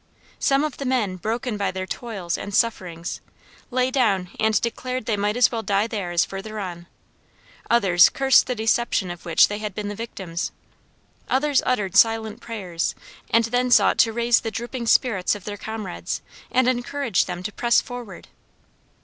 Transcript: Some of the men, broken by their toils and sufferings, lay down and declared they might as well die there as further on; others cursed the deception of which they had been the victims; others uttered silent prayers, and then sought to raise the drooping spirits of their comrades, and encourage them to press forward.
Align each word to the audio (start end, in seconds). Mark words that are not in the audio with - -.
Some 0.39 0.63
of 0.63 0.77
the 0.77 0.85
men, 0.85 1.17
broken 1.17 1.57
by 1.57 1.69
their 1.69 1.85
toils 1.85 2.35
and 2.35 2.55
sufferings, 2.55 3.21
lay 3.69 3.91
down 3.91 4.31
and 4.39 4.59
declared 4.59 5.05
they 5.05 5.15
might 5.15 5.37
as 5.37 5.51
well 5.51 5.61
die 5.61 5.85
there 5.85 6.09
as 6.09 6.25
further 6.25 6.57
on; 6.57 6.87
others 7.69 8.09
cursed 8.09 8.47
the 8.47 8.55
deception 8.55 9.11
of 9.11 9.25
which 9.25 9.47
they 9.47 9.59
had 9.59 9.75
been 9.75 9.89
the 9.89 9.95
victims; 9.95 10.51
others 11.29 11.61
uttered 11.67 11.95
silent 11.95 12.41
prayers, 12.41 12.95
and 13.29 13.45
then 13.45 13.69
sought 13.69 13.99
to 13.99 14.11
raise 14.11 14.39
the 14.39 14.49
drooping 14.49 14.87
spirits 14.87 15.35
of 15.35 15.43
their 15.43 15.55
comrades, 15.55 16.23
and 16.51 16.67
encourage 16.67 17.25
them 17.25 17.43
to 17.43 17.53
press 17.53 17.79
forward. 17.79 18.27